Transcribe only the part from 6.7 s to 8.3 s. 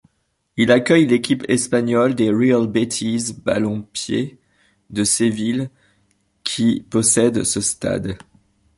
possède ce stade.